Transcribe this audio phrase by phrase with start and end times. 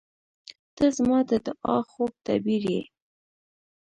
[0.75, 2.83] •ته زما د دعا خوږ تعبیر یې.